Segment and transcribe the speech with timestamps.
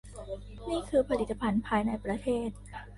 [0.69, 2.49] นี่คือผลิตภัณฑ์ภายในประเทศ